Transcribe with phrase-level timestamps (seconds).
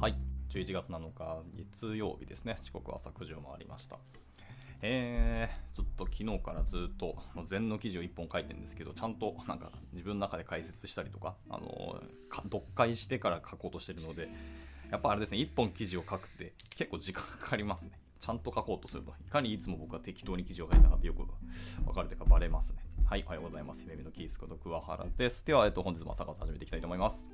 [0.00, 0.14] はい。
[0.50, 2.56] 11月7日月曜日ですね。
[2.62, 3.98] 時刻は朝9時を回りました。
[4.80, 12.00] えー、ちょっと昨日からずっと禅の記事を1本書いてるんですけどちゃんとなんか自分の中で解説したりとか、あの
[12.44, 14.28] 読解してから書こうとしてるので
[14.92, 17.90] やっぱあれですね1本記事を書くって結構時間かかりますね。
[18.20, 19.12] ちゃんと書こうとすると。
[19.26, 21.24] いかにいつも僕は適当に記事を書いたかってよく
[21.84, 22.76] 分かるというかバレますね。
[23.04, 23.82] はいおはようございます。
[23.82, 25.44] 姫美のキースこと桑原です。
[25.44, 27.26] では、えっと、本日も朝活始めていきたいと思います。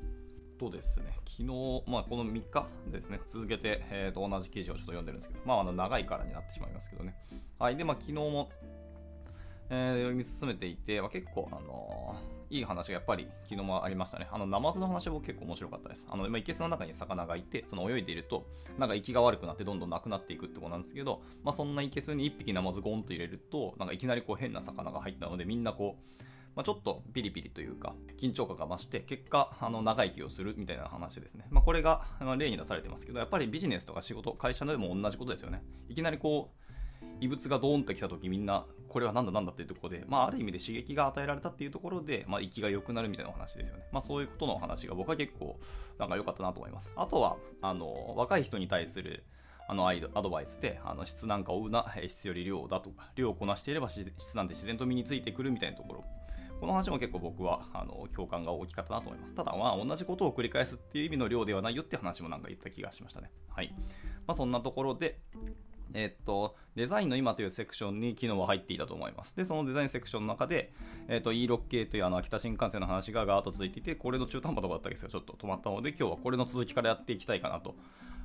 [0.59, 7.15] とですね、昨日、まあ、この3日ですね、続けて、えー、と同じ記事をちょっと読んでるんですけど、まあ、あの長いからになってしまいますけどね。
[7.59, 8.51] はい、で、まあ、昨日も、
[9.71, 14.29] えー、読み進めていて、まあ、結構、あのー、いい話がやっぱり昨日もありましたね。
[14.31, 16.07] あの、ナマズの話も結構面白かったです。
[16.11, 18.47] あの、まあ、いけすの中に魚がいて、その泳いでいると、
[18.79, 26.25] なんか息が悪くなってどんどんなくなっていくってことなんですけど、まあ、そんないけすに1匹ナマズゴンと入れると、なんかいきなりこう変な魚が入ったので、みんなこう、
[26.57, 32.03] まあ、ちょっとピリピリというか緊張感が増して結果あの長生きをするみたいな話ですね、まあ、これが
[32.39, 36.65] 例に出されてますけどやっぱりビジネスとか仕事会社でも同じことですよねいきなりこう
[37.21, 43.83] 異物がドーンと来た時みんなこれは何だ何だっていうところで、まあ、ある意味で刺激が与えられたっていうところで、まあ、息が良くなるみたいなお話ですよね。
[43.93, 45.59] まあ、そういうことの話が僕は結構
[45.99, 46.91] なんか良かったなと思います。
[46.95, 49.25] あとは、あの、若い人に対する
[49.67, 54.05] あのアドバイスであの質なんかを追うな質より量だとか量をこなしていれば質
[54.37, 56.05] なんて自然と身についてくるみたいなところ
[56.65, 59.35] この話も結構僕はあの共感が大きかったなと思います。
[59.35, 63.31] ただ、まあ、同じことを繰り返すっていう意味の量ではないよって話もなんか言った気がしましたね。
[63.51, 63.75] はい。
[64.27, 65.21] まあ、そんなところで、
[65.93, 69.37] えっと、デザインの今というセクションに機能は入っていたと思います。
[69.37, 70.73] で、そのデザインセクションの中で、
[71.09, 77.75] えっと、E6 系というあの秋田新幹線の話がガーッと続いていて、これの中途半端とかだったんですが、ちょっと止まったので、今日はこれの続きからやっていきたいかなと、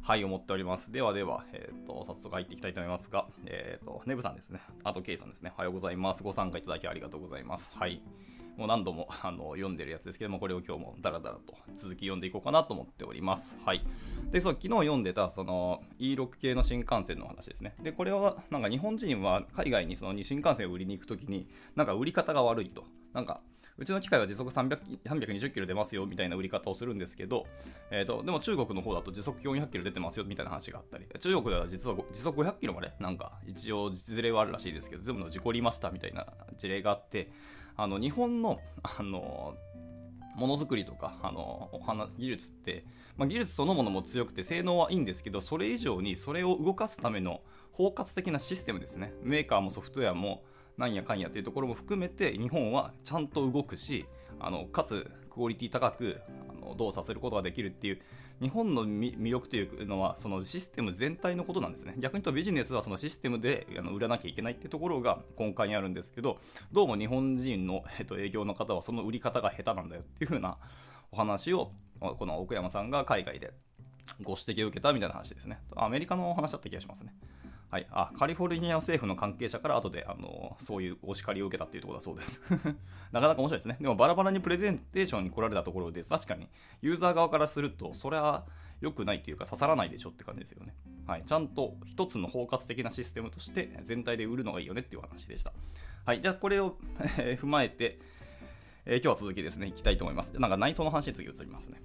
[0.01, 0.91] はい、思っております。
[0.91, 4.59] ではでは、えっと、早速入っていきたいと思いますが、えっと、ネブさんですね。
[4.83, 5.51] あと、ケイさんですね。
[5.55, 6.23] おはようございます。
[6.23, 7.69] ご参加いただきありがとうございます。
[7.73, 8.01] はい。
[8.57, 13.57] もう何度もあの読んでるやつですけども、これを今日もダラダラと続き読んでいこうかなと思っております。
[13.63, 13.85] はい。
[14.31, 17.75] で、そう、昨日読んでた、その E6 系の新幹線の話ですね。
[17.81, 22.83] で、これは、なんか日本人は海外にその新幹線を売りに行くときに、なんか売り方が悪いと。
[23.13, 23.39] なんか、
[23.79, 27.47] うちの機械は時速320キロ出ますよみたいな売り方をするんですけど、
[27.91, 37.31] えーと、でも中国の方だと時速400キロ出てますよみたいな話があったり、中国では実は時速500キロまでなんか一応実例はあるらしいですけど、全部の事故りましたみたいな事例があって、
[37.77, 39.55] あの日本のあの
[40.35, 42.85] ものづくりとかあのお花技術って、
[43.17, 47.41] まあ、技術そのものも強くて性能はいいんですけどそれ以上にそれを動かすための
[47.71, 49.13] 包括的なシステムですね。
[49.23, 50.43] メーカーもソフトウェアも
[50.79, 54.05] なんやかんやっていうところも含めて日本はちゃんと動くし
[54.39, 57.99] あのかつクオリティ高くあの動作することができるっていう
[58.41, 61.95] 日本の魅力というのはそのシステム全体のことなんですね。
[61.97, 66.39] 逆に言うとビジネスはそのシステムであの売らなきゃいけないっていうところが根幹にあるんですけど
[66.71, 70.57] どうも日本人の、えっと、営業の方はその売り方が下手なんだよっていう風な
[71.11, 73.51] お話をこの奥山さんが海外で
[74.23, 75.59] ご指摘を受けたみたいな話ですね。
[75.75, 77.13] アメリカのお話だった気がしますね。
[77.71, 82.41] はい、あカリフォルニア政府の関係者から後であのそういうお叱りを受けたっていうところだそうです。
[83.13, 83.77] なかなか面白いですね。
[83.79, 86.47] でもバラバラにプレゼンテーションに来られたところで確かに
[86.81, 88.45] ユーザー側からするとそれは
[88.81, 90.73] 良くないっていうか刺さらないでしょって感じですよね。
[91.05, 95.53] はい、ちゃんと一つの包括的なシステムとして全体で売るのがいいよねっていう話でした。
[96.05, 97.99] はい、じゃあこれを踏まえて、
[98.85, 100.33] えー、今日は続きですね、いきたいと思います。
[100.39, 101.81] なんか内装の話に次移りますね。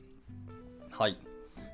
[0.90, 1.18] はい。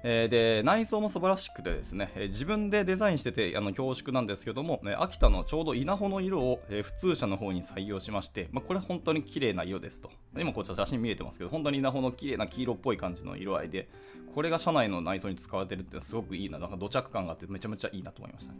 [0.03, 10.11] えー、で内装も素晴らしくてですね、え、自分でデザインしててあの恐縮なんですけども、ね、秋田のちょうど稲穂の色を、え、普通車の方に採用しまして、まあ、これ本当に綺麗な色ですと。
[10.39, 13.89] 今こちら写真見えてますけど本当に稲穂の綺麗な黄色っぽい感じの色合いで
[14.35, 18.59] これが車内の内装に使われてるってすごくいいななんか土着感があってめちゃめちゃいいなと思いました、ね、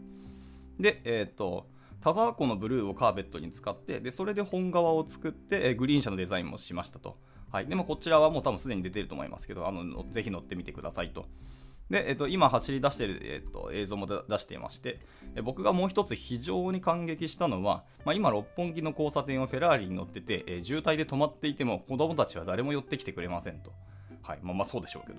[0.79, 1.67] でえっ、と
[2.01, 7.17] 田沢湖のブルーをカーペットに使ってでそれで本革を作って、えグリーン車のデザインもしましたと。
[7.51, 11.25] はい、でもこちらはもう多分すでに出てると思いますけど、あのぜひ乗ってみてくださいと。
[11.89, 15.01] で、えっと、今走り出している、えっと、映像も出していまして、
[15.35, 23.73] え僕がもう一つ非常に感激したのは、まあ、今、六本木の交差点をフェラーリに乗ってて、え渋滞で止まっていても子供たちは誰も寄ってきてくれませんと。
[24.21, 25.13] はい、まあ、まあそうでしょうけ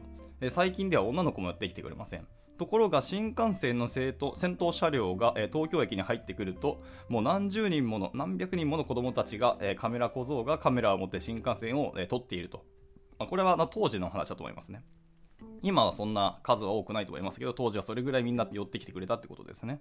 [0.48, 2.26] ど、最近では女の子も寄ってきてくれません。
[2.58, 12.64] ところが新幹線の先頭車両が、え東京駅に入ってくるともう何十人もの何百人もの子供たちが、えカメラ小僧がカメラを持って新幹線を、え撮っていると、
[13.18, 14.82] まあ、これは当時の話だと思いますね
[15.62, 19.80] 今はそんな数は多くないと思いますけど当時はそれぐらいみんな寄ってきてくれたってことですね。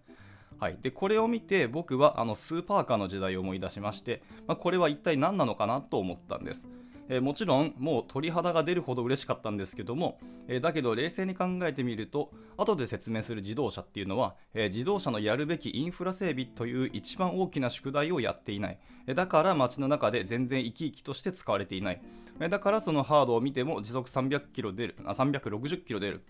[0.59, 6.67] はい、でこれを見て僕はあのスーパーカーの時代を思い出しまして、まあ、これは一体何なのかなと思ったんです。
[7.11, 10.17] えー、もちろんもう鳥肌が出るほど嬉しかったんですけども、
[10.47, 22.01] えー、だけど冷静に考えてみると後で説明する自動車っていうのは、えー、自動車のやるべきインフラ整備という一番大きな宿題をやっていない、えだから街の中で全然生き生きとして使われていない、
[22.39, 26.23] えだからそのハードを見ても時速300キロ出るあ360キロ出る。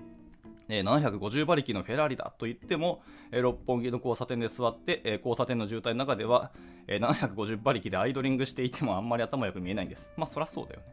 [0.79, 6.51] 750馬力のフェラーリだと言っても、六本木の交差点で座って、交差点の渋滞の中では、
[6.87, 10.09] 750馬力でアイドリングしていてもあんまり頭よく見えないんです。
[10.17, 10.85] まあそりゃそうだよね。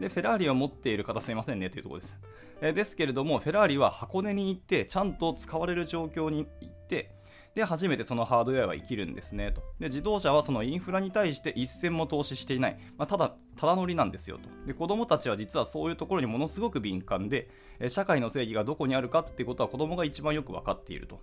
[0.00, 2.16] で、フェラーリを持っている方すいませんねというところです。
[2.60, 7.10] えですけれども、フェラーリは箱根に行って、ちゃんと使われる状況に行って、
[7.58, 9.64] で、初めてそのハードウェアは生きるんですねと。
[9.80, 12.78] で、自動車はそのインフラに対して一銭も投資していない。
[12.96, 14.48] まあ、ただ、ただ乗りなんですよと。
[14.64, 17.50] で、子供たちは実はそういうところにものすごく敏感で、
[17.88, 21.20] 社会の正義がどこにあるかってことは子供が一番よく分かっていると。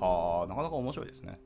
[0.00, 1.38] はあ、なかなか面白いですね。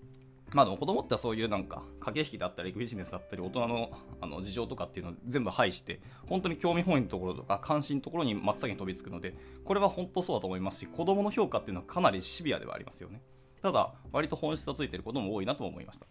[0.52, 13.22] まあでも子供ってそういうなんか駆け引きだったりビジネスだったり大人のあの事情とかっていうのを全部排して本当に興味本位のところとか関心のところに真っ先に飛びつくのでこれは本当そうだと思いますし子供の評価っていうのはかなりシビアではありますよね。
[13.66, 16.06] ただ、割と本質がついていることも多いなと思いました。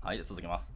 [0.00, 0.72] はい、続きます。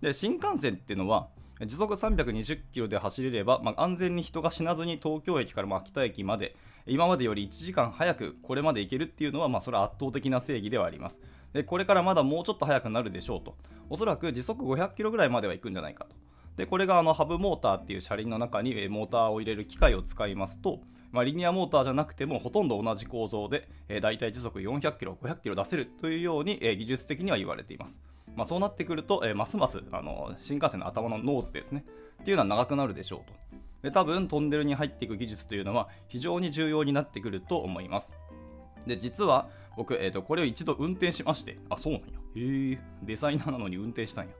[0.00, 1.28] で、新幹線っていうのは、
[1.66, 11.18] 時速320キロで走れれば、まあ、安全に人が死なずに東京駅から秋田駅まで今までより1時間早くこれまで行けるっていうのは、まあ、それは圧倒的な正義ではあります
[11.52, 13.56] でこれからまだもうちょっと速くなるでしょうと
[13.90, 16.14] おそらく時速500キロぐらいまでは行くんじゃないかと
[16.56, 20.80] でこれがあのハブモーターっていう車輪の中にモーターを入れる機械を使いますと
[21.12, 27.98] まあ、リニアモーターじゃなくてもほとんど同じ構造で、えー、大体時速400キロ、500キロ出せるというように、えー、技術的には言われています。
[28.36, 31.84] まあ、そうなってくると、えー、ますますあの新幹線の頭のノーズですね
[32.22, 33.34] っていうのは長くなるでしょうと。
[33.82, 38.12] で多分トンネルに入っていく技術というのは非常に重要になってくると思います。
[38.86, 42.06] で実は僕、えーと、これを一度運転しまして、あ、そうなんや。
[42.34, 44.32] へえ、デザイナーなのに運転したんや。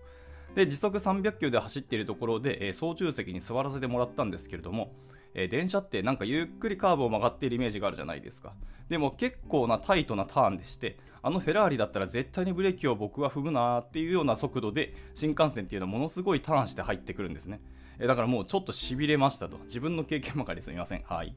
[0.57, 4.93] で、時速300キロで走っているところで、えー、操縦席に座らせてもらったんですけれども、
[5.35, 8.55] えー、電車ってなんかゆっくりカーブを曲がっているイメージがあるじゃないですか。
[8.89, 17.61] でも結構なタイトなターンでして、あのフェラーリだったら絶対にブレーキを僕は踏むなーっていうような速度で新幹線っていうのはものすごいターンして入ってくるんですね。
[17.99, 19.59] えー、だからもうちょっとしびれましたと。
[19.67, 21.03] 自分の経験ばかりすみません。
[21.05, 21.35] はい。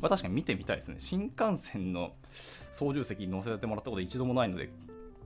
[0.00, 0.96] これ確かに見てみたいですね。
[1.00, 2.12] 新幹線の
[2.72, 4.70] 操縦席に乗せてもらったこと一度もないので、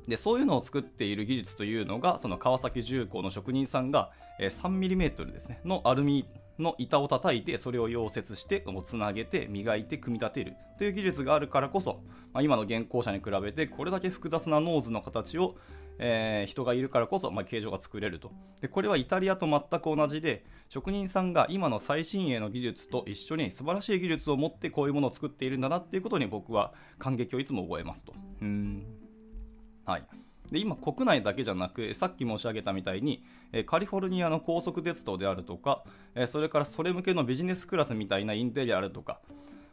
[0.09, 6.27] でそういうのを作っている技術というのがその川崎重工の職人さんが 3mm ですねのアルミ
[6.59, 12.01] の板を叩いてそれを溶接してつなげて磨いて組み立てるという技術があるからこそ、
[12.33, 15.57] まあ、今の現行車に比べてこれだけ複雑なノーズの形を、
[15.99, 18.33] えー、人がいるからこそ、まあ、形状が作れると。
[18.61, 28.15] でこれはイタリアと全く同じで職人さんが今の最新鋭の技術と一緒に素晴らしい技術を持ってこういうものを作っているんだなっていうことに僕は感激をいつも覚えますと。
[28.43, 28.85] うん。
[29.85, 30.05] はい。
[30.51, 33.23] で今、国内だけじゃなく、さっき申し上げたみたいに、
[33.67, 35.85] カリフォルニアの高速鉄道であるとか、
[36.29, 39.21] それからそれ向けのビジネスクラスみたいなインテリアあるとか、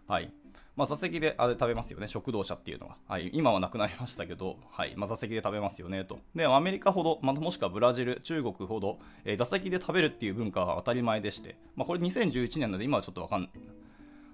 [0.08, 0.32] はい
[0.76, 2.98] まあ、座席であれ食べますよね、食堂車っていうのが。
[3.08, 6.20] はい、今はなくなりましたけど、はいまあ、座席で食べますよねと。
[6.36, 13.50] で、アメリカほど、まあ、もしくはブラジル、中国ほど、えー、座席で食べるっていう文化は当たり前でして、まあ、これ2011年なので、今はちょっとわかん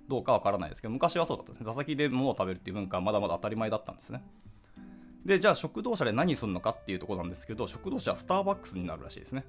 [0.07, 1.71] どうかわからないですけど、昔はそうだったんですね。
[1.71, 4.23] 座席で物を食べるっていう文化はまだまだ当たり前だったんですね。
[5.25, 9.45] で、じゃあ食堂車で何するのかっていうところなんですけど、食堂車はスターバックスになるらしいですね。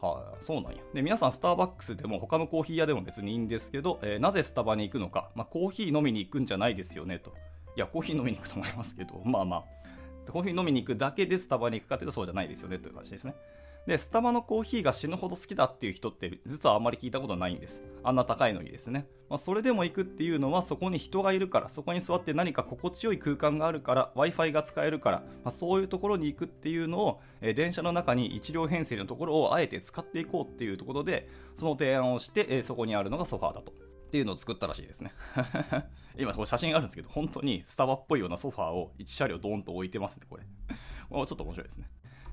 [0.00, 0.78] はい、あ、そうなんや。
[0.94, 7.34] で、皆さんスターバックスでも他のコーヒー屋でも別にいいんですけど、えー、なぜスタバに行くのか、まあ、コーヒー飲みに行くんじゃないですよねと。
[7.76, 9.64] いや、コーヒー飲みに行くと思いますけど、まあまあ、
[10.30, 13.34] コーヒー飲みに行くだけでスタバに行くかというとそうじゃないですよねという話ですね。
[13.86, 17.80] で、スタバのコーヒーが死ぬほど好きだっていう人って実はあんまり聞いたことないんです。
[18.02, 19.06] あんな高いのにですね。
[19.28, 33.72] まあ、それでも行くっていうのはそこに人がいるから、そこに座って何か心地よい空間があるから、Wi-Fi が使えるから、まあ、そういうところに行くっていうのを、えー、電車の中に1両編成のところをあえて使っていこうっていうところで、その提案をして、えー、そこにあるのがソファーだと。
[33.72, 35.12] っていうのを作ったらしいですね
[36.18, 40.42] 今、こ写真あるんですけど、本当にスタバっぽいようなソファーを1車両ドーンと置いてますね、これ。
[40.50, 41.88] ちょっと面白いですね。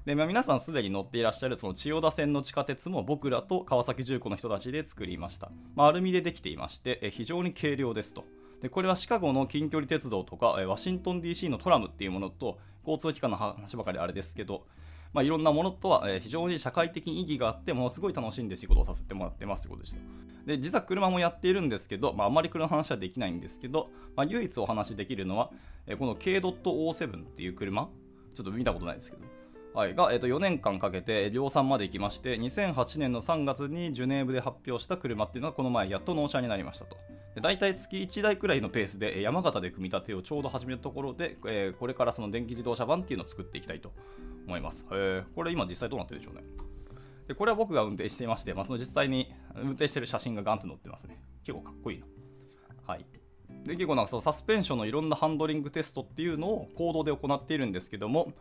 [0.08, 5.52] で、まあ、皆さんすでに乗っていらっしゃるその千代田線の地下鉄も僕らと川崎重工の人たちで作りました。
[5.76, 8.24] まあ、アルミでできていまして、え非常に軽量ですと。
[8.62, 14.66] でこれはシカゴの近距離鉄道とか、えワシントン DC のトラムっていうものと交通機関の話ばかりあれですけど、
[15.12, 20.00] まあ、いろんなものとは、非常に社会的意義があってものすごい楽しんで仕事をさせてもらってますということでした
[20.46, 25.52] で実は車もやっているんですけど、まあ、あまり車の話はできないんですけど、まあ、唯一お話しできるのは、
[26.00, 27.90] この K.07 っていう車
[28.36, 29.37] ちょっと見たことないですけど
[29.74, 36.98] はい、が、えー、と4年間かけて量産まで行きまして2008年の3月にジュネーブで発表した車っていうのがこの前やっと納車になりましたと。
[37.36, 43.94] で大体月1台くらいのペースで山形で組み立てをちょうど始めたところで、えー、これからその電気自動車版っていうのを作っていきたいと
[44.48, 46.44] 思います、えー、これ今実際どうなってるでしょうね。
[47.28, 51.22] でこれは僕が運転していまして、まあ、その実際に運転してる写真がガンと載ってますね。
[51.44, 52.06] 結構かっこいいな。
[52.88, 53.06] はい。
[53.66, 58.34] で結構なんかそのサスペンションのいろんなハンドリングテストっていうのを行動で行っているんですけども、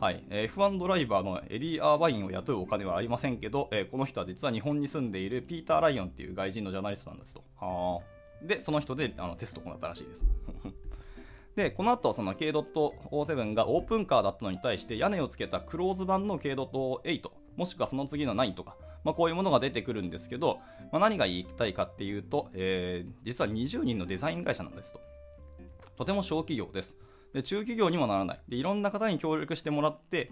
[0.00, 7.42] はい、F1 ドライバーのエリー・アーバインを雇うお金はありませんけど、えー、この人は実は日本に住んでいるピーター・ライオンっていう外人のジャーナリストなんですと。
[7.60, 8.00] は
[8.42, 10.24] でその人であのテストを行ったらしいです。
[11.56, 20.58] でこの後その K.07 がオープンカーだったのに対して屋根をつけたクローズ版の K.8 もしくはその次の9とか、まあ、こういうものが出てくるんですけど、
[20.90, 25.00] まあ、何が言いたいかっていうと、えー、実は20人のデザイン会社なんですと。
[25.96, 26.96] とても小企業です。
[27.34, 28.40] で中企業にもならない。
[28.48, 30.30] でいろんな方に協力してもらって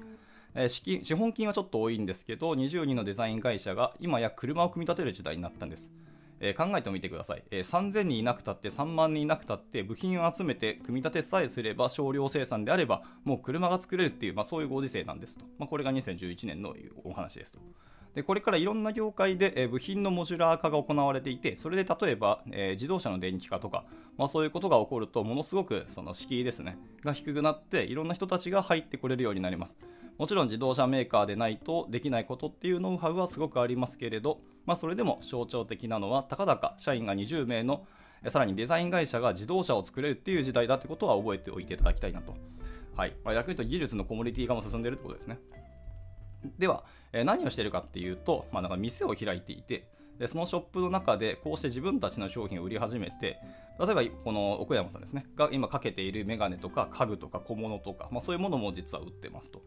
[0.54, 5.90] えー、資金資本金はちょっと多いんですけど20人のデザイン会社が今や車を組み立てる時代になったんです。
[6.44, 17.60] えー、考えてみてください、えー、3000人いなくたって3万人いなくたって部品を集めて組み立てさえすれば少量生産であればもう車が作れるっていう、まあ、そういうご時世なんですと、まあ、これが2011年のお話ですと
[18.14, 23.84] でこれからいろんな業界で、部品のモジュラー化が行われていてそれで例えば、え、自動車の電気化とか、
[24.18, 29.76] まあ、そういうことが起こるとものすごくその敷居ですねが低くなっていろんな人たちが入ってこれるようになります
[30.18, 37.86] もちろん自動車メーカーでないとできないことっていうノウハウはすごくありますけれど、まあ、それでも象徴的なのはたかだか社員が20名の
[38.28, 42.36] さらにデザイン会社が自動車を作れるっていう時代だってことは覚えておいていただきたいなと。
[42.96, 45.38] はいまあ、逆に言うと技術のコモディティ化も進んでいるってことですね。
[46.58, 53.40] では、え何をしているかっていうと、まあ、なんか店を開いていて、でそのショップの中でこうして自分たちの商品を売り始めて
[53.80, 59.62] 例えばこの奥山さんですねが今かけているメガネとか家具とか小物とか、まあ、そういうものも実は売ってますと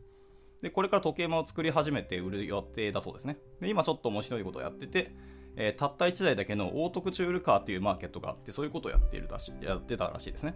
[0.65, 3.38] で、これから時計も作り始めて売る予定だそうですね。
[3.62, 5.15] で、今ちょっと面白いことをやってて、
[5.58, 10.55] えー、たった1台だけのオートクチュールカーというマーケットがあって、そういうことをやっているらしやってたらしいですね。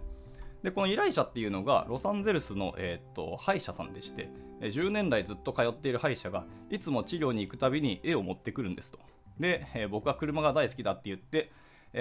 [0.62, 4.28] で、この依頼者っていうのが、ロサンゼルスの、えー、っと歯医者さんでして、
[4.60, 8.98] 10年来ずっと通っている歯医者が、いつも治療に行くたびに絵を持ってくるんですと。
[9.38, 11.50] で、えー、僕は車が大好きだって言って、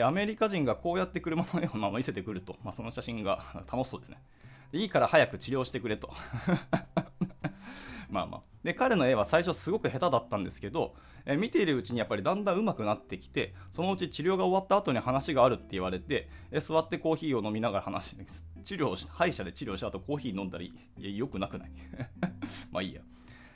[0.03, 4.21] アメリカ人がこうやって車の絵をま見せてくると、まあ、その写真が 楽しそうですね。
[4.71, 6.13] いいから早く治療してくれと
[8.09, 8.48] まあまあ。
[8.63, 18.17] で、彼の絵は最初すごく下手だったんですけど、え見ているうちにやっぱりだんだん上手くなってきて、そのうち治療が終わった後に話があるって言われて、え座ってコーヒーを飲みながら話
[18.63, 21.71] 治療し、歯医者で治療した後コーヒー飲んだり、いよくなくない？
[22.71, 23.01] まあいいや。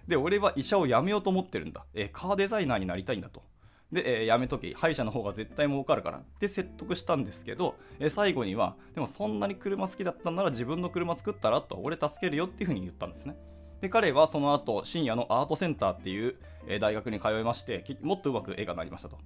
[0.07, 1.85] で、俺は医者を辞めようと思ってるんだ。
[1.93, 3.43] えカーデザイナーになりたいんだと。
[3.91, 13.35] で、えー、やめとき、歯医者の方が絶対儲かるからって説得したんですけど、えー、最後には、でもそんなに車好きだったんなら自分の車作ったらと、俺助けるよっていうふうに言ったんですね。
[13.83, 16.35] で彼はその後深夜のアートセンターっていう
[16.79, 19.17] 大学に通いましてもっとうまく絵がなりましたと。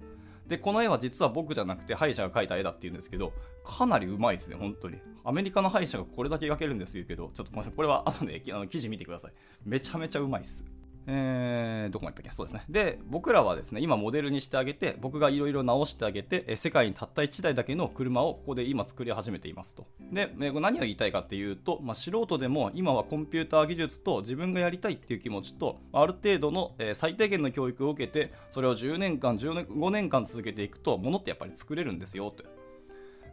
[0.48, 3.32] でこの絵は実は僕じゃなくて歯医者が描いた絵だっていうんですけど
[3.64, 4.98] かなりうまいですね本当に。
[5.24, 9.32] アメリカの歯医者がこれだけ描けるんです言うけどちょっとごめんなさいこれは後であの記事見てください。
[9.64, 10.64] めちゃめちゃうまいっす。
[11.10, 12.36] えー、どこまでったっけ？
[12.36, 12.64] そうですね。
[12.68, 19.86] で、僕らはですね、今モデルにしてあげて、僕がいろいろ直してあげて、え世界にたった1台だけの車をここで今作り始めていますと。
[20.12, 32.44] で、え何が言いたいかっていうと、まあ、素人でも今はコンピューター技術と自分がやりたいっていう気持ちと、ある程度の、え最低限の教育を受けて、それを10年間、15年間続けていくと、ものってやっぱり作れるんですよと。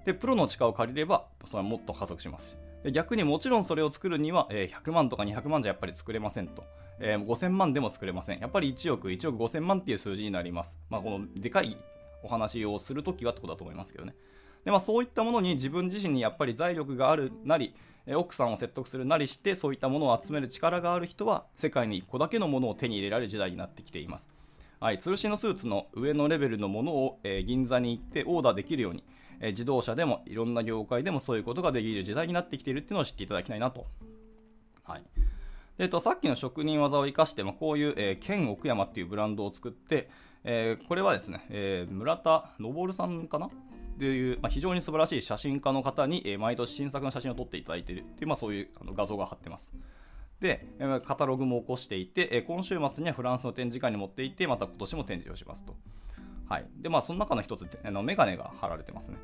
[0.06, 2.58] で、プロの力を借りれば、それはもっと加速しますし。
[2.92, 6.64] 逆にもちろんそれを作るには、え100万とか200万じゃやっぱり作れませんと。
[7.00, 8.40] えー、5000万でも作れません。
[8.40, 10.78] やっぱり1億、1億5000万っていう数字になります。
[10.90, 11.78] まあ、このでかい
[12.24, 14.16] お話をするときはってことだと思いますけどね。
[14.64, 17.76] でまあ、そういったものに自分自身にやっぱり財力があるなり、
[18.14, 24.28] 奥さんを説得するなりしてそういったものを集める力がある人は世界に1個だけのものを手に入れられる時代になってきています。
[24.80, 29.04] はい、吊るしのスーツの上のレベルのものを、えー、銀座に行ってオーダーできるように、
[29.40, 33.88] えー、自動車でもいろんな業界でもそういうことができる時代になってきているっていうのを知っていただきたいなと。
[34.84, 35.04] はい
[35.78, 40.10] でと、さっきの職人技を生かして、まあ、こういう、えー、剣奥山っていうブランドを作って、
[40.44, 43.48] えー、これはですね、えー、村田昇さんかな？
[43.48, 43.50] っ
[43.98, 49.70] ていう、まあ、非常に素晴らしい写真家の方に、えー、毎年新作の写真を撮っていただいているっていう、まあ、そういうあの画像が貼ってます。
[50.42, 50.68] で、
[51.06, 55.76] カタログも起こしていて、今週末にはフランスの展示会に持っていて、また今年も展示をしますと。
[56.50, 56.66] はい。
[56.82, 59.18] で、まあ、その中の一つ、あのメガネが貼られてますね。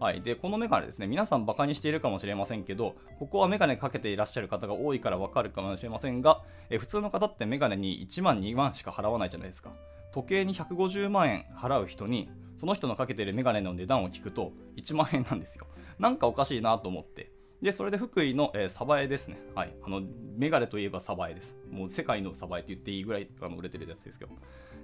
[0.00, 9.72] はい、でこのメガネですね、皆さんバカにしているかもしれませんけど、ここはメガネかけていらっしゃる方が多いからわかるかもしれませんが、え普通の方ってメガネに1万、2万しか払わないじゃないですか。
[10.12, 15.66] 時計に150万円払う人に、その人のかけているメガネの値段を聞くと1万円なんですよ。
[15.98, 17.32] なんかおかしいなと思って。
[17.60, 19.40] で、それで福井の、えー、サバエですね。
[19.56, 19.74] はい。
[19.82, 20.02] あの、
[20.36, 21.56] メガネといえばサバエです。
[21.72, 24.30] もう世界のサバエって言っていいぐらいあの売れてるやつですけど。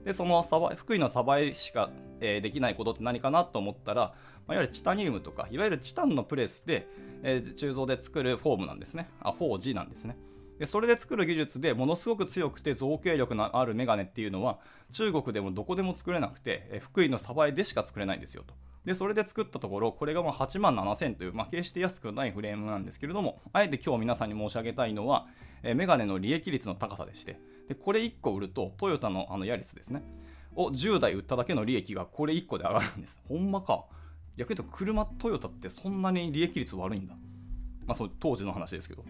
[0.04, 0.42] で、その
[0.76, 4.14] 福井のサバエしか、えー、できないことって何かなと思ったら、
[4.46, 6.87] まあ、いわゆるチタニウムとか、いわゆるチタンのプレスで、
[7.23, 9.08] えー、鋳造で作るフォームなんですね。
[9.20, 10.16] あ、4G なんですね。
[10.58, 14.61] でそれで作る技術でものすごく強くて造形力のあるメガネっていうのは
[14.92, 18.54] 中国でもどこでも作れなくて、え福井のサバエでしか作れないんですよと。
[18.84, 25.26] で、それで作ったところ、これがもう8万7000という、まあ、決して安くないフレームなんですけれども、あえて今日皆さんに申し上げたいのは、
[25.62, 30.02] えメガネの利益率の高さでして、でこれ1個売ると、トヨタのあのヤリスですね、
[30.54, 33.16] を10台売っただけの利益がこれ1個で上がるんです。
[33.28, 33.85] ほんまか。
[34.37, 37.14] 逆に言うと車トヨタってそんなに利益率悪いんだ。
[37.87, 39.04] まあ、そう当時の話ですけど。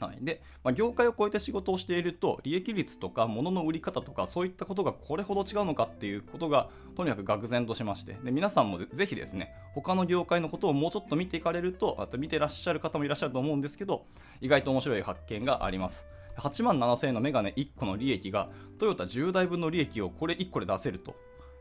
[0.00, 14.04] はい、で、まあ、業界を超えて仕事をしていると利益率とか物の売り方とかそういったことがこれほど違うのかっていうことがとにかく愕然としましてで皆さんもぜひですね他の業界のことをもうちょっと見ていかれるとあと見てらっしゃる方もいらっしゃると思うんですけど
[14.40, 16.04] 意外と面白い発見があります
[16.38, 21.14] 8万7000円のメガネ1個の利益がトヨタ10台分の利益をこれ1個で出せると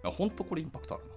[0.03, 1.15] 本当これインパクトあるな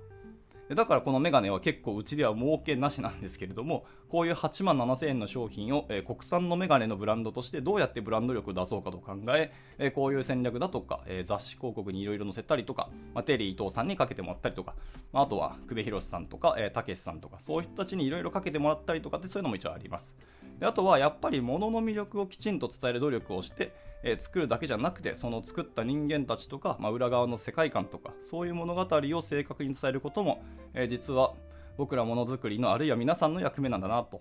[0.75, 14.75] だからこのメガネは結構うちでは儲けなしなんですけれども、こういう8万7000円の商品を、えー、国産のメガネのブランドとしてどうやってブランド力を出そうかと考え、えー、こういう戦略だとか、えー、雑誌広告にいろいろ載せたりとか、まあ、テリー伊藤さんにかけてもらったりとか、
[15.13, 20.13] まあ、あとは久米宏さんとか、たけしさんとか、そういう人たちにいろいろかけてもらったりとかってそういうのも一応あります。
[20.59, 23.73] であとはやっぱり物の魅力をきちんと伝える努力をして、
[24.03, 30.43] えー、作るだけじゃなくてその作った人間たちとか、まあ、裏側の世界観とかそういう物語を正確に伝えることも、
[30.75, 31.35] えー、実は
[31.77, 34.21] 僕らものづくりのあるいは皆さんの役目なんだなと。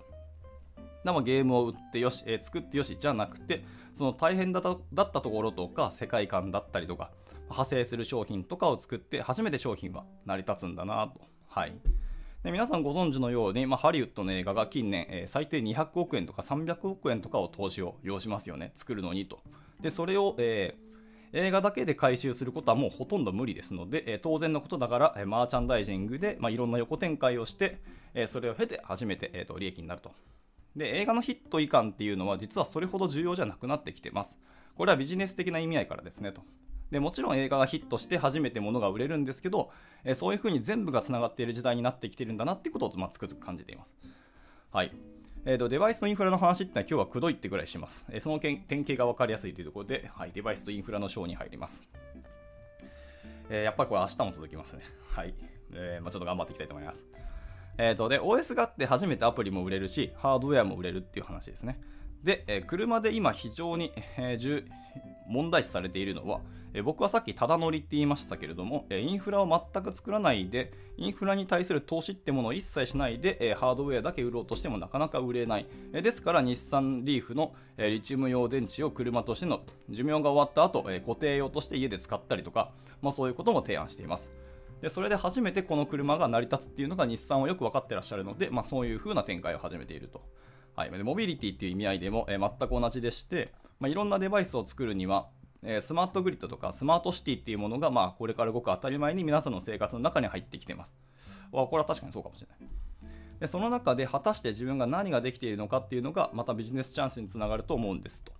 [1.04, 3.64] でもゲームを売ってよし、えー、作ってよしじゃなくて
[3.96, 7.12] その大変だだったところとか世界観だったりとか
[7.44, 11.22] 派生する商品とかを作って初めて商品は成り立つんだなと。
[11.48, 11.74] はい
[12.48, 19.42] で皆さんご存知のように、まあ、ハリウッドの映画が近年、えー、最低200億円とか300億円とかを投資を要しますよね、作るのにと。
[19.82, 27.82] でそれを、えー、映画だけで回収することはもうほとんど無理ですので、えー、当然のことながら、えマーチャンダイジングで、まあ、いろんな横展開をして、
[28.14, 30.14] えそれを経て初めて、えーと、利益になると。
[30.74, 34.38] で映画のヒット以下っていうのは実はそれほど重要じゃなくなってきてます。
[34.78, 36.44] これはビジネス的な意味合いからですねと。
[36.92, 39.72] でもちろん映画がヒットして初めて物が売れるんですけど、
[40.06, 43.94] えそういう風に全部がつながっている時代になってきてるんだなっていうことを、まあ、つくづく感じています。
[44.72, 44.92] はい。
[45.46, 48.06] えーと、デバイスとインフラの話ってのは今日はくどいってぐらいします。
[48.10, 51.82] えー、その典型が分かりやすいというところで、はい、デバイスとインフラの章に入ります。
[53.50, 54.82] えー、やっぱりこれ明日も続きますね。
[55.10, 55.34] はい。
[55.74, 57.04] えー、まあ、ちょっと頑張っていきたいと思います。
[57.78, 61.80] えーと、で、OS があって初めてアプリも売れるし、ハードウェアも売れるっていう話ですね。
[62.24, 64.38] で、え、車で今非常に、えー、
[65.28, 66.42] 問題視されているのは、
[66.74, 75.66] え僕はさっきただ乗りって言いましたけれども、えインフラを全く作らないで、インフラに対する投資ってものを一切しないで、えハードウェアだけ売ろうとしてもなかなか売れない。
[75.94, 84.30] えですから日産リーフの、えリチウム用電池を車としての寿命が終わった後、え固定用として家で使ったりとか、まあ、そういうことも提案しています。
[84.82, 90.22] でそれで初めてこの車が成り立つっていうのが日産はよく分かってらっしゃるので、まあ、そういう風な展開を始めていると。
[90.76, 95.28] はい、でモビリティっていう意味合いでも、え全く同じでして、まあ、いろんなデバイスを作るには、
[95.64, 100.94] えスマートグリッドとかスマートシティっていうものが、まあ、これからごく当たり前に皆さんの生活の中に入ってきています。
[101.52, 102.58] わこれは確かにそうかもしれない。
[103.40, 108.32] でその中で果たして自分が何ができているのかっていうのがまたビジネスチャンスにつながると思うんですと。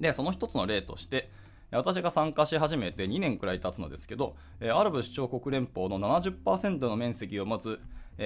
[0.00, 1.30] で、その一つの例として、
[1.72, 7.80] 私が参加し始めて2年くらい経つのですけど、アラブ首長国連邦の70%の面積を持つ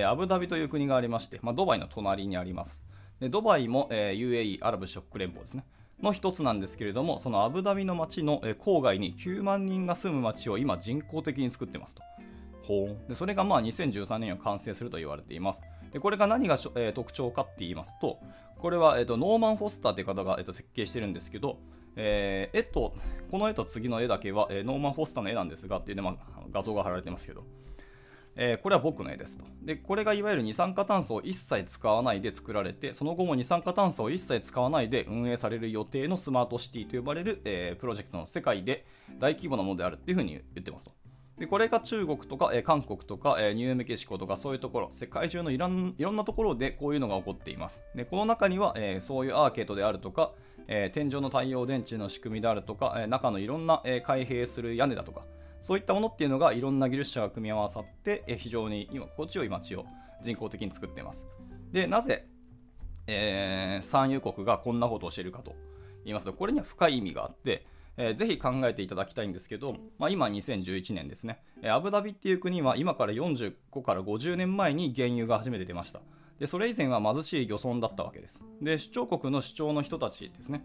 [0.07, 2.81] アブダビという国がありまして、まあ、ドバイの隣にあります。
[3.19, 5.65] でドバイも UAE、アラブ首長国連邦ですね。
[6.03, 12.03] の一つなんですけれども、そのアブダビの街の郊外に9万人が住む街を今人工的に作ってますと。
[12.63, 15.61] ほでそれがまあ2013年には完成すると言われています。
[15.93, 18.19] でこれが何が、えー、特徴かって言いますと、
[18.59, 21.59] これは、えーと、ノーマン・フォスターという方が、えーと、設計してるんですけど、
[21.97, 22.95] えー、絵と、
[23.31, 26.17] この絵と次の絵だけは、えー、ノーマン・フォスターの絵なんですがっていうね、まあ、
[26.53, 27.45] 画像が貼られてますけど、
[28.43, 29.45] えー、これは僕の絵ですと。
[29.63, 38.87] で、これがいわゆる二酸化炭素を一切使わないで作られて、その後も二酸化炭素を一切使わないで運営される予定のスマートシティと呼ばれる、えー、プロジェクトの世界で
[39.19, 40.93] 大規模なものであるっていうふうに言ってますと。
[41.39, 47.83] でこれが中国とか、えー、韓国とか、えー、ニューメキシコとかそういうところ、世界中のいろんいろんなところでこういうのが起こっています。
[47.95, 50.33] でこの中には、えー、そういうアーケードであるとか、
[50.67, 55.25] え天井の太陽電池の仕組みであるとか、え中のいろんな、え開閉する屋根だとか、
[55.63, 59.85] そういったものっていうのがいろんな技術者が組み合わさって、非常に今、心地よい街を
[60.23, 61.25] 人工的に作っています。
[61.73, 62.27] で、なぜ、
[63.07, 65.55] えー、産油国がこんなことをしているかと
[66.05, 76.01] 言いますと、これには深い意味があって、えー、ぜひ考えていただきたいんですけど、まあ、今2011年ですね、えアブダビっていう国は今から45から50年前に原油が初めて出ました。
[76.39, 78.41] でそれ以前は貧しい漁村だったわけです。
[78.63, 80.65] で、首長国の首長の人たちですね、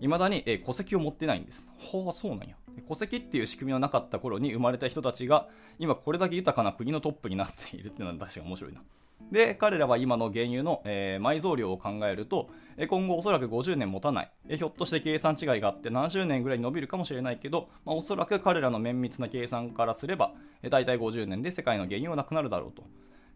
[0.00, 1.64] いまだに、え戸籍を持ってないんです。
[1.78, 2.56] ほう、そうなんや。
[2.88, 8.82] 戸籍っていう仕組みのなかった頃に生まれた人たちが、今これだけ豊かな国のトップになっているっていうのは確かに面白いな。
[9.30, 22.84] で、彼らは今の原油の、えー、埋蔵量を考えると、え今後おそらく50年持たない、えひょっとして計算違いがあって70年ぐらい伸びるかもしれないけど、まあ、おそらく彼らの綿密な計算からすれば、え大体50年で世界の原油はなくなるだろうと。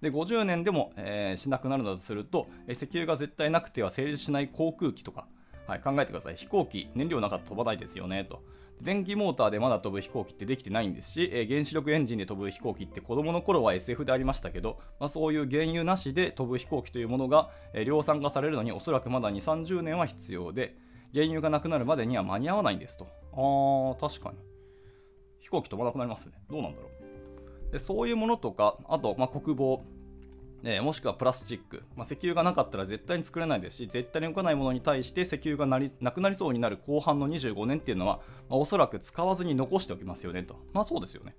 [0.03, 5.27] で50年でも、えー、しなくなるのだとすると、え石油が絶対なくては成立しない航空機とか、
[5.69, 6.37] はい、考えてください。
[6.37, 8.43] 飛行機、燃料なかったら飛ばないですよね、と。
[8.81, 20.75] 電気モーターでまだ飛ぶ飛行機ってできてないんですし、えー、原子力エンジンで飛ぶ飛行機って子供の頃は SF でありましたけど、まあ、そういう原油なしで飛ぶ飛行機というものが、えー、量産化されるのにおそらくまだ2、30年は必要で、
[21.13, 23.07] 原油がなくなるまでには間に合わないんですと。
[23.33, 24.39] あー、確かに。
[25.41, 26.33] 飛行機飛ばなくなりますね。
[26.49, 26.89] どうなんだろ
[27.69, 27.73] う。
[27.73, 29.83] でそういうものとか、あと、まあ、国防、
[30.65, 40.57] えー、もしくはプラスチック、まあ、石油がなかったら絶対に作れないですし絶対に動かないものに対して石油がなりなくなりそうになる後半の25年っていうのは、まあ、おそらく使わずに残しておきますよねと。
[40.73, 41.37] まあそうですよね。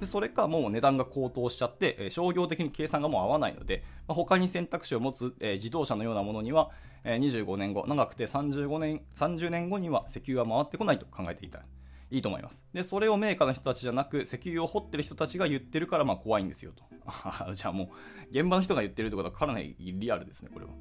[0.00, 6.70] でそれかもう値段が高騰しちゃって、えー、商業的に計算がもう合わないので、まあ、他に選択肢を持つ、えー、自動車のようなものには、
[7.04, 11.60] え、25年後長くて35年30年後には石油は回ってこないと考えていた。
[12.10, 12.62] いいと思います。
[12.72, 16.84] で、それをメーカーの人たちじゃなく、石油を掘ってる人たちが言ってるから、まあ怖いんですよと。
[17.54, 17.88] じゃあもう、
[18.30, 20.72] 現場の人が言ってるってことはかなりリアルですね、これは。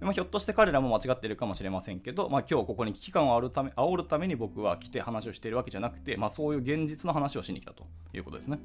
[0.00, 8.58] まあ、ひょっとして彼らも間違ってるかもしれませんけど、まあ、今日ここに危機感を煽るため煽るために僕は来て話をしているわけじゃなくて、まあ、そういう現実の話をしに来たということですね。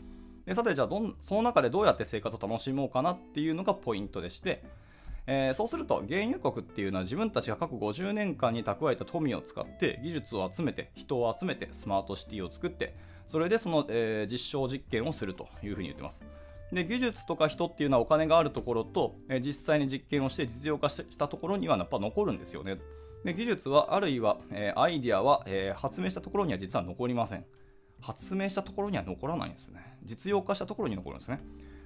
[0.45, 4.63] でさて、じゃあどん、その中でどうやって生活を楽しもうかなっていうのがポイントでして、
[5.27, 12.95] えー、そうすると原油国っていうのは自分たちが過去50年間に蓄えた富を使って技術を集めて人を集めてスマートシティを作って
[13.27, 16.21] それでその、えー、実証実験をするというふうに言ってます。
[16.73, 22.79] で技術とか人っていうのはお金があるところと、えー、実際に実験をして実用化したところにはやっぱ残るんですよね。
[23.23, 27.45] で技術はあるいは、えアイデアは、え発明したところには実は残りません。
[27.99, 29.95] 発明したところには残らないんですね。
[30.03, 31.39] 実用化したところに残るんですね。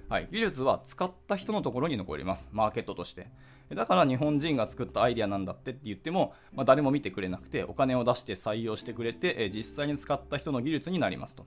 [0.08, 2.48] はい、技術は使った人のところに残ります。
[2.52, 3.28] マーケットとして。
[3.74, 11.44] だから日本人が作ったアイデアなんだってって言っても、まあ、誰も見てくれなくて、お金を出して採用してくれて、え実際に使った人の技術になりますと。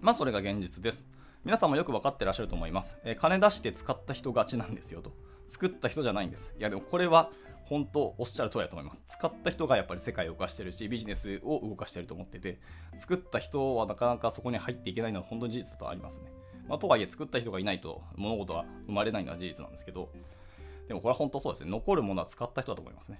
[0.00, 1.04] まあ、それが現実です。
[1.44, 2.96] 皆さんもよく分かってらっしゃると思います。
[3.04, 5.12] え金出して使った人勝ちなんですよと。
[5.50, 6.54] 作った人じゃないんです。
[6.58, 7.30] いや、でもこれは
[7.64, 9.02] 本当おっしゃる通りだと思います。
[9.08, 12.58] 使った人がやっぱり世界を動かしてるし、ビジネスを動かしてると思ってて、
[12.98, 16.32] 作った人はなかなかそこに入っていけないのは本当に事実だとありますね。
[16.68, 20.10] まあ、とはいえ作った人がいないと物事は生まれないのは事実なんですけど、
[20.88, 21.70] でもこれは本当そうですね。
[21.70, 23.18] 残るものは使った人だと思いますね。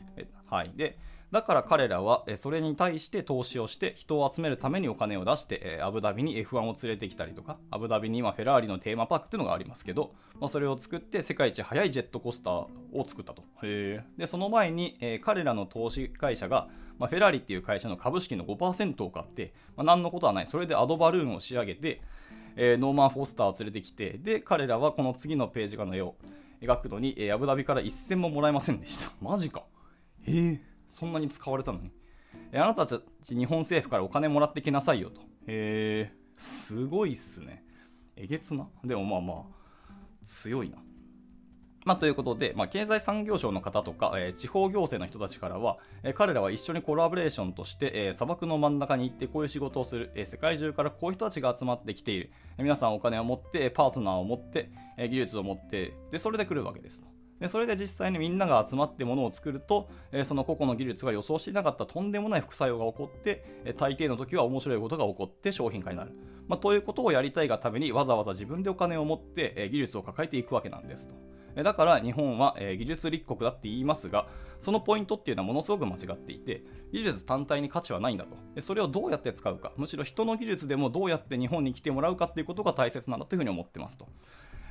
[0.49, 0.73] はい。
[0.77, 0.99] で、
[1.33, 13.43] だから彼らはそれに対して投資をして人を集めるためにお金を出してアブダビに F1 を連れてきたりとか、アブダビに今フェラーリのテーマパークっていうのがありますけど、まあ、それを作って世界一速いジェットコースターを作ったと。
[13.65, 20.47] へで、その前に、えー、彼らの投資会社が、まあ、フェラーリっていう会社の株式の5%を買って、まあ、何のことはない。
[20.47, 22.03] それでアドバルーンを仕上げて、
[22.57, 26.17] えー、ノーマン・フォスターを連れてきて、で、彼らはこの次のページ画の絵を
[26.61, 29.13] 描くのに、えー、アブダビから一銭ももらえませんでした。
[29.21, 29.65] マジか。
[30.23, 31.91] へえ、そんなに使われたのに。
[32.53, 35.21] えー、あなたたち日本政府からお金もらってきなさいよと。
[35.47, 37.65] へえ、すごいっすね。
[38.17, 38.69] えげつな。
[38.83, 39.45] でもまあまあ、
[40.25, 40.79] 強いな。
[41.87, 54.69] まあ、ということで、まあ、経済産業省の方とか、えー、地方行政の人たちからは、えー、彼らは一緒にコラボレーションとして、えー、砂漠の真ん中に行ってこういう仕事をする、え世界中からこういう人たちが集まってきている、え皆さんお金を持って、パートナーを持って、
[54.99, 57.07] え技術を持って、でそれで来るわけですと。
[57.39, 66.11] でそれで実際にみんなが集まってものを作ると、えその個々の技術が予想していなかったとんでもない副作用が起こって、え大抵の時は面白いことが起こって商品化になる。
[66.49, 71.36] まあ、ということをやりたいがためにわざわざ自分でお金を持って、え技術を抱えていくわけなんですと。
[71.63, 74.27] だから日本は、え技術立国だって言いますが、
[74.61, 78.37] そのポイントっていうのはものすごく間違っていて、技術単体に価値はないんだと。
[78.55, 84.07] でそれをどうやって使うか、むしろ人の技術でもどうやって日本に来てもらうかっていうことが大切なんだというふうに思ってますと。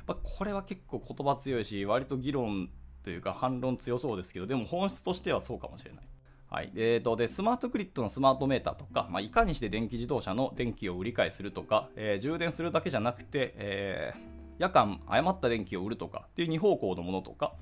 [0.06, 2.70] まあ、これは結構言葉強いし、割と議論
[3.02, 6.04] というか反論強そうですけど、でも本質としてはそうかもしれない。
[6.48, 17.54] はいえーと、でスマートグリッドのスマートメーターとか、まあ、いかにして電気自動車の電気を売り買いするとか、えー、充電するだけじゃなくて、えー夜間誤った電気を売るとかっていう2方向のものとか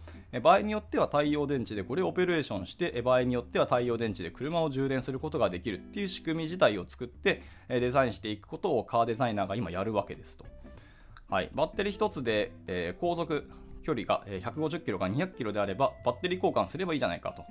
[0.43, 10.45] 場合によっては太陽電池でこれをオペレーションして場合によっては太陽電池で車を充電することができるっていう仕組み自体を作ってデザインしていくことをカーデザイナーが今やるわけですと、
[11.29, 13.49] はい、バッテリー1つで、えー、航続
[13.85, 17.45] 距離が150キロか200キロであればバッテリー交換すればいいじゃないかと。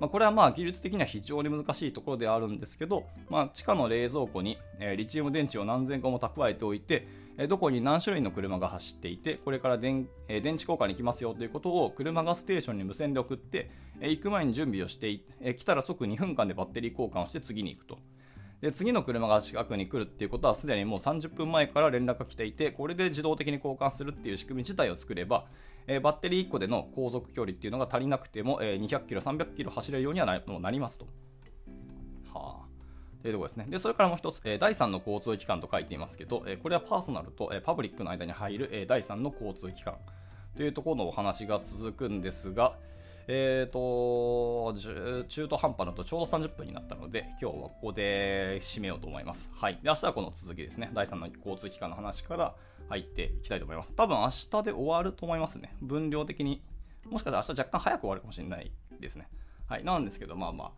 [0.00, 4.58] まあ、これはまあ技術的には非常に難しいところであるんですけど、まあ、地下の冷蔵庫に、
[4.96, 7.08] リチウム電池を何千個も蓄えておいて、
[7.48, 17.98] どこに何種類の車が走っていて、これから電,、池交換に行きますよということを車がステーションに無線で送って、行く前に準備をしてえ、来たら即2分間でバッテリー交換をして次に行くと。
[18.60, 25.44] で次の車が近くに来るっていうことはすでにもう30分前から連絡が来ていてこれで自動的に交換するっていう仕組み自体を作れば、
[25.88, 31.06] えー、バッテリー1個での航続距離っていうのが足りなくても、えー、200キロ、300キロ走れるようにはななりますと。
[32.32, 32.68] はあ。
[33.22, 33.66] というところですね。
[33.68, 39.96] で、それからもう一つ、えー、第3の交通機関と書いていますけど、えー、これはパーソナルと、えー、パブリックの間に入る、え、第3の交通機関
[40.56, 42.76] というところのお話が続くんですが、
[43.30, 44.74] えっ、と、
[45.28, 49.50] 中途半端だとちょうど30分になったので、今日はここで締めようと思います。
[49.52, 49.74] はい。
[49.74, 50.90] で、明日はこの続きですね。
[50.94, 52.54] 第3の交通機関の話から
[52.88, 53.92] 入っていきたいと思います。
[53.92, 55.76] 多分明日で終わると思いますね。
[55.82, 56.62] 分量的に。
[57.04, 59.28] もしかしたら明日若干早く終わるかもしれないですね。
[59.66, 59.84] はい。
[59.84, 60.72] なんですけど、まあまあ、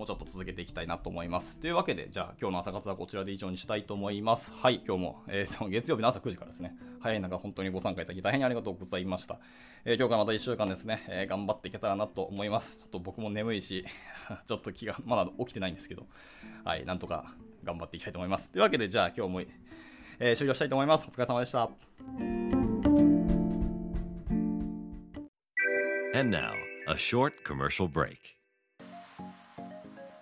[0.00, 1.56] もうちょっと続けていきたいなと思います。
[1.56, 4.50] というわけで、じゃあ今日の朝活はこちらで以上にしたいと思います。
[4.50, 9.38] はい、今日も、えー、 月曜日の朝9時からですね、早い中本当にご参加いただき大変ありがとうございました。
[9.84, 12.78] えー、今日からまた1週間ですね、えー、頑張っていけたらなと思います。
[12.78, 13.84] ちょっと僕も眠いし、
[14.48, 16.06] ちょっと気がまだ起きてないんですけど、
[16.64, 18.50] はい、なんとか頑張っていきたいと思います。
[18.50, 19.40] というわけで、じゃあ今日も、
[20.18, 21.06] えー、終了したいと思います。
[21.06, 21.68] お疲れ様でした。
[26.14, 26.54] And now,
[26.88, 28.39] a short commercial break.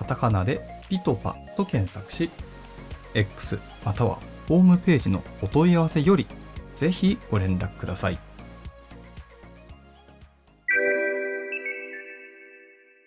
[0.00, 2.30] カタカナでピトパと検索し、
[3.14, 6.26] X またはホームページのお問い合わせより
[6.74, 8.18] ぜひご連絡ください。